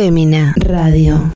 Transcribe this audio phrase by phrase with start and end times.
[0.00, 1.30] Fémina Radio.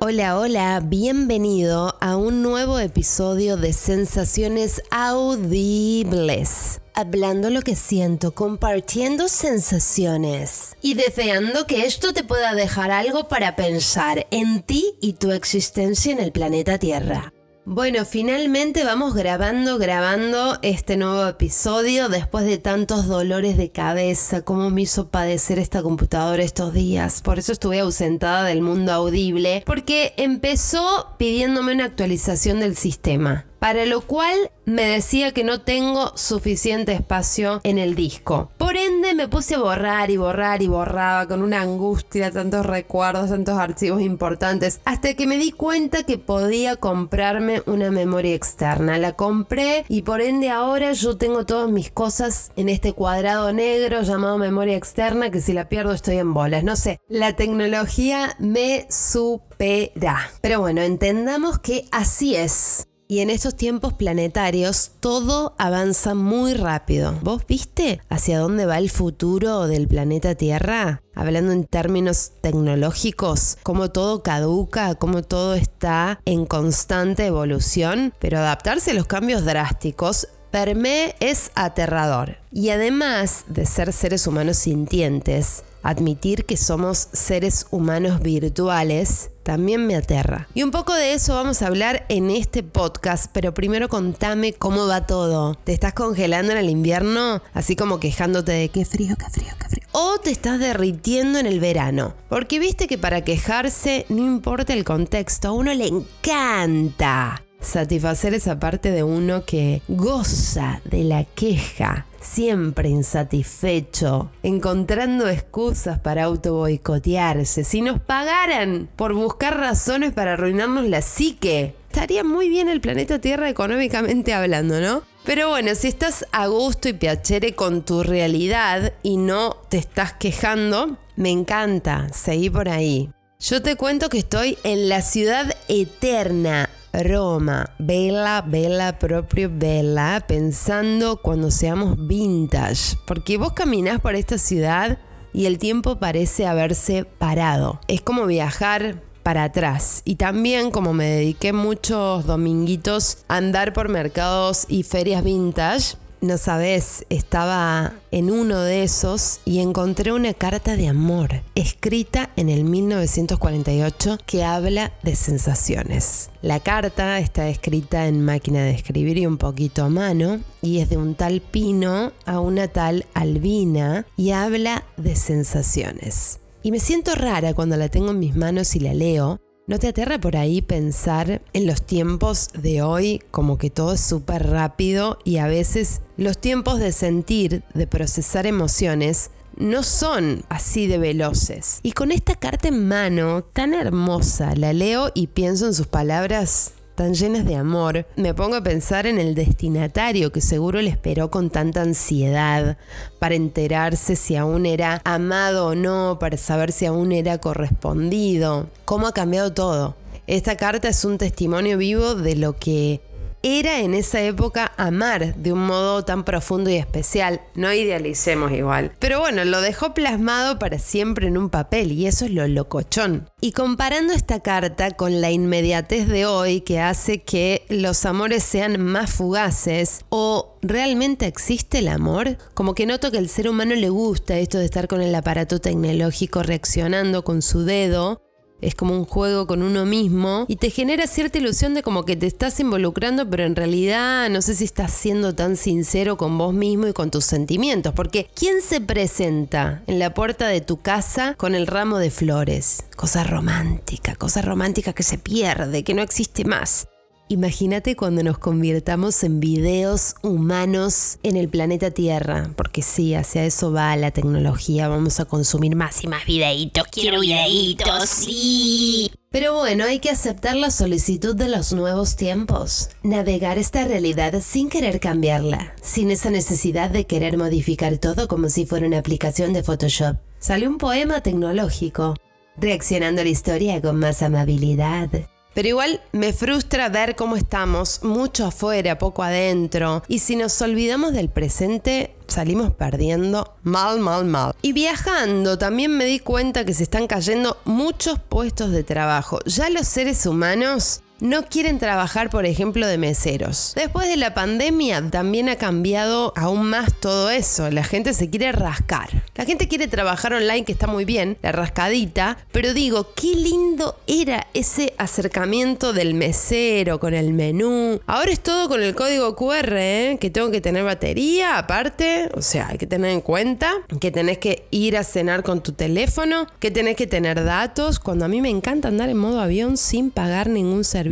[0.00, 6.80] Hola, hola, bienvenido a un nuevo episodio de Sensaciones Audibles.
[6.96, 13.54] Hablando lo que siento, compartiendo sensaciones y deseando que esto te pueda dejar algo para
[13.54, 17.32] pensar en ti y tu existencia en el planeta Tierra.
[17.70, 24.70] Bueno, finalmente vamos grabando, grabando este nuevo episodio después de tantos dolores de cabeza, como
[24.70, 27.20] me hizo padecer esta computadora estos días.
[27.20, 33.86] Por eso estuve ausentada del mundo audible, porque empezó pidiéndome una actualización del sistema para
[33.86, 38.50] lo cual me decía que no tengo suficiente espacio en el disco.
[38.58, 43.30] Por ende me puse a borrar y borrar y borraba con una angustia, tantos recuerdos,
[43.30, 48.98] tantos archivos importantes, hasta que me di cuenta que podía comprarme una memoria externa.
[48.98, 54.02] La compré y por ende ahora yo tengo todas mis cosas en este cuadrado negro
[54.02, 56.62] llamado memoria externa que si la pierdo estoy en bolas.
[56.62, 60.30] No sé, la tecnología me supera.
[60.42, 62.86] Pero bueno, entendamos que así es.
[63.10, 67.18] Y en estos tiempos planetarios todo avanza muy rápido.
[67.22, 71.00] ¿Vos viste hacia dónde va el futuro del planeta Tierra?
[71.14, 78.90] Hablando en términos tecnológicos, cómo todo caduca, cómo todo está en constante evolución, pero adaptarse
[78.90, 82.38] a los cambios drásticos Perme es aterrador.
[82.50, 89.96] Y además de ser seres humanos sintientes, admitir que somos seres humanos virtuales también me
[89.96, 90.46] aterra.
[90.52, 94.86] Y un poco de eso vamos a hablar en este podcast, pero primero contame cómo
[94.86, 95.54] va todo.
[95.54, 97.42] ¿Te estás congelando en el invierno?
[97.54, 99.86] Así como quejándote de qué frío, qué frío, qué frío.
[99.92, 102.14] O te estás derritiendo en el verano.
[102.28, 108.60] Porque viste que para quejarse, no importa el contexto, a uno le encanta satisfacer esa
[108.60, 117.64] parte de uno que goza de la queja, siempre insatisfecho, encontrando excusas para auto boicotearse.
[117.64, 123.18] Si nos pagaran por buscar razones para arruinarnos la psique, estaría muy bien el planeta
[123.18, 125.02] Tierra económicamente hablando, ¿no?
[125.24, 130.14] Pero bueno, si estás a gusto y piacere con tu realidad y no te estás
[130.14, 133.10] quejando, me encanta, seguí por ahí.
[133.40, 141.20] Yo te cuento que estoy en la ciudad eterna, Roma, bella, bella, propio bella, pensando
[141.20, 144.98] cuando seamos vintage, porque vos caminás por esta ciudad
[145.32, 147.80] y el tiempo parece haberse parado.
[147.88, 150.00] Es como viajar para atrás.
[150.06, 156.38] Y también como me dediqué muchos dominguitos a andar por mercados y ferias vintage, no
[156.38, 162.64] sabes, estaba en uno de esos y encontré una carta de amor escrita en el
[162.64, 166.30] 1948 que habla de sensaciones.
[166.42, 170.90] La carta está escrita en máquina de escribir y un poquito a mano y es
[170.90, 176.40] de un tal Pino a una tal Albina y habla de sensaciones.
[176.62, 179.88] Y me siento rara cuando la tengo en mis manos y la leo ¿No te
[179.88, 185.18] aterra por ahí pensar en los tiempos de hoy como que todo es súper rápido
[185.24, 191.80] y a veces los tiempos de sentir, de procesar emociones, no son así de veloces?
[191.82, 196.72] Y con esta carta en mano tan hermosa, la leo y pienso en sus palabras
[196.98, 201.30] tan llenas de amor, me pongo a pensar en el destinatario que seguro le esperó
[201.30, 202.76] con tanta ansiedad
[203.20, 208.68] para enterarse si aún era amado o no, para saber si aún era correspondido.
[208.84, 209.94] ¿Cómo ha cambiado todo?
[210.26, 213.00] Esta carta es un testimonio vivo de lo que
[213.48, 217.40] era en esa época amar de un modo tan profundo y especial.
[217.54, 218.92] No idealicemos igual.
[218.98, 223.28] Pero bueno, lo dejó plasmado para siempre en un papel y eso es lo locochón.
[223.40, 228.82] Y comparando esta carta con la inmediatez de hoy que hace que los amores sean
[228.82, 232.36] más fugaces o realmente existe el amor?
[232.54, 235.60] Como que noto que al ser humano le gusta esto de estar con el aparato
[235.60, 238.27] tecnológico reaccionando con su dedo
[238.60, 242.16] es como un juego con uno mismo y te genera cierta ilusión de como que
[242.16, 246.52] te estás involucrando, pero en realidad no sé si estás siendo tan sincero con vos
[246.52, 251.34] mismo y con tus sentimientos, porque ¿quién se presenta en la puerta de tu casa
[251.36, 252.84] con el ramo de flores?
[252.96, 256.88] Cosa romántica, cosa romántica que se pierde, que no existe más.
[257.30, 263.70] Imagínate cuando nos convirtamos en videos humanos en el planeta Tierra, porque sí, hacia eso
[263.70, 269.10] va la tecnología, vamos a consumir más y más videitos, quiero videitos, sí.
[269.30, 274.70] Pero bueno, hay que aceptar la solicitud de los nuevos tiempos, navegar esta realidad sin
[274.70, 279.62] querer cambiarla, sin esa necesidad de querer modificar todo como si fuera una aplicación de
[279.62, 280.16] Photoshop.
[280.38, 282.14] Sale un poema tecnológico,
[282.56, 285.10] reaccionando a la historia con más amabilidad
[285.54, 290.02] Pero igual me frustra ver cómo estamos, mucho afuera, poco adentro.
[290.08, 294.54] Y si nos olvidamos del presente, salimos perdiendo mal, mal, mal.
[294.62, 299.40] Y viajando también me di cuenta que se están cayendo muchos puestos de trabajo.
[299.46, 303.72] Ya los seres humanos no quieren trabajar, por ejemplo, de meseros.
[303.74, 307.70] Después de la pandemia también ha cambiado aún más todo eso.
[307.70, 309.24] La gente se quiere rascar.
[309.34, 313.96] La gente quiere trabajar online, que está muy bien, la rascadita, pero digo, qué lindo
[314.06, 318.00] era ese acercamiento del mesero con el menú.
[318.06, 320.18] Ahora es todo con el código QR, ¿eh?
[320.20, 324.38] que tengo que tener batería aparte, o sea, hay que tener en cuenta que tenés
[324.38, 328.40] que ir a cenar con tu teléfono, que tenés que tener datos, cuando a mí
[328.40, 331.07] me encanta andar en modo avión sin pagar ningún servicio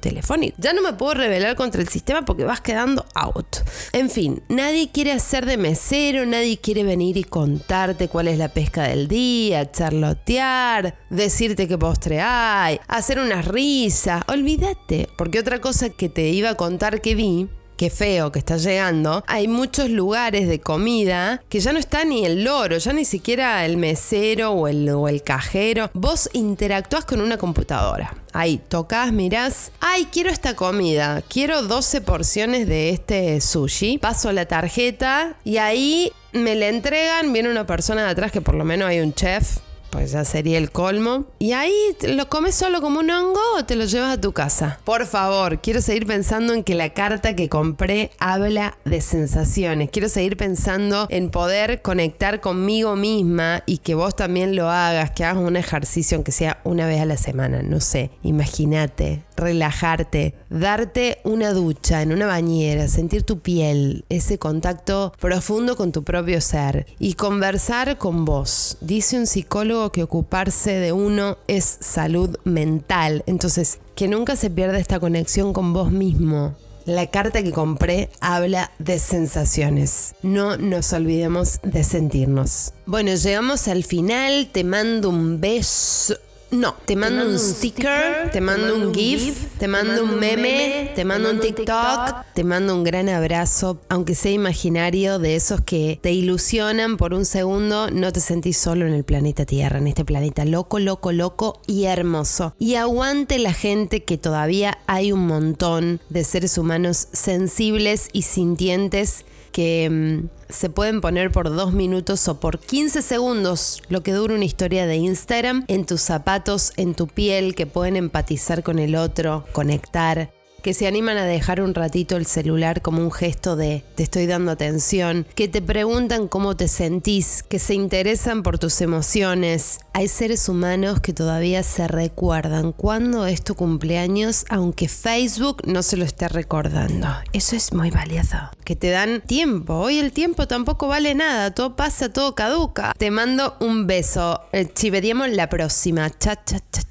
[0.00, 0.56] telefónico.
[0.58, 3.56] Ya no me puedo rebelar contra el sistema porque vas quedando out.
[3.92, 8.48] En fin, nadie quiere hacer de mesero, nadie quiere venir y contarte cuál es la
[8.48, 14.24] pesca del día, charlotear, decirte qué postre hay, hacer una risa.
[14.28, 17.48] Olvídate, porque otra cosa que te iba a contar que vi
[17.80, 22.26] qué feo que está llegando, hay muchos lugares de comida que ya no está ni
[22.26, 25.88] el loro, ya ni siquiera el mesero o el, cajero.
[25.94, 28.14] Vos interactúas con una computadora.
[28.34, 34.44] Ahí tocas, mirás, ay, quiero esta comida, quiero 12 porciones de este sushi, paso la
[34.44, 38.90] tarjeta y ahí me la entregan, viene una persona de atrás que por lo menos
[38.90, 39.56] hay un chef
[39.90, 41.26] pues ya sería el colmo.
[41.38, 41.72] Y ahí
[42.02, 44.80] lo comes solo como un hongo o te lo llevas a tu casa.
[44.84, 49.90] Por favor, quiero seguir pensando en que la carta que compré habla de sensaciones.
[49.90, 55.24] Quiero seguir pensando en poder conectar conmigo misma y que vos también lo hagas, que
[55.24, 57.62] hagas un ejercicio aunque sea una vez a la semana.
[57.62, 65.12] No sé, imagínate, relajarte, darte una ducha en una bañera, sentir tu piel, ese contacto
[65.18, 68.76] profundo con tu propio ser y conversar con vos.
[68.80, 73.22] Dice un psicólogo que ocuparse de uno es salud mental.
[73.26, 76.54] Entonces, que nunca se pierda esta conexión con vos mismo.
[76.86, 80.14] La carta que compré habla de sensaciones.
[80.22, 82.72] No nos olvidemos de sentirnos.
[82.86, 84.48] Bueno, llegamos al final.
[84.50, 86.16] Te mando un beso
[86.50, 91.30] no, te mando, un, sticker, te mando un GIF, te mando un meme, te mando
[91.30, 96.96] un TikTok, te mando un gran abrazo, aunque sea imaginario, de esos que te ilusionan
[96.96, 100.78] por un segundo, no te sentís solo en el planeta Tierra, en este planeta loco,
[100.78, 102.54] loco, loco y hermoso.
[102.58, 109.24] Y aguante la gente que todavía hay un montón de seres humanos sensibles y sintientes
[109.52, 114.34] que mm, se pueden poner por dos minutos o por 15 segundos, lo que dura
[114.34, 118.96] una historia de Instagram, en tus zapatos, en tu piel, que pueden empatizar con el
[118.96, 123.84] otro, conectar que se animan a dejar un ratito el celular como un gesto de
[123.94, 128.80] te estoy dando atención, que te preguntan cómo te sentís, que se interesan por tus
[128.80, 129.80] emociones.
[129.92, 135.96] Hay seres humanos que todavía se recuerdan cuándo es tu cumpleaños, aunque Facebook no se
[135.96, 137.08] lo esté recordando.
[137.32, 138.36] Eso es muy valioso.
[138.64, 139.74] Que te dan tiempo.
[139.74, 142.92] Hoy el tiempo tampoco vale nada, todo pasa, todo caduca.
[142.96, 144.40] Te mando un beso.
[144.74, 146.10] Chiveríamos la próxima.
[146.10, 146.89] Cha, cha, cha.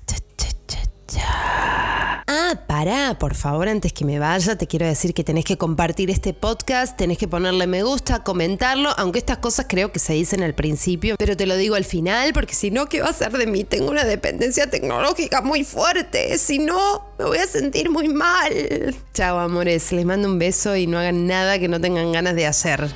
[2.52, 6.10] Ah, pará, por favor, antes que me vaya, te quiero decir que tenés que compartir
[6.10, 10.42] este podcast, tenés que ponerle me gusta, comentarlo, aunque estas cosas creo que se dicen
[10.42, 13.34] al principio, pero te lo digo al final, porque si no, ¿qué va a ser
[13.34, 13.66] de mí?
[13.66, 18.96] Tengo una dependencia tecnológica muy fuerte, si no, me voy a sentir muy mal.
[19.14, 22.48] Chao, amores, les mando un beso y no hagan nada que no tengan ganas de
[22.48, 22.90] hacer.